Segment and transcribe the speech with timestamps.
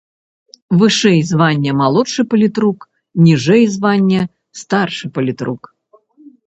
[0.79, 2.79] Вышэй звання малодшы палітрук,
[3.27, 4.21] ніжэй звання
[4.63, 5.61] старшы палітрук.